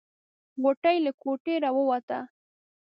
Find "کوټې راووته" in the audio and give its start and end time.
1.21-2.19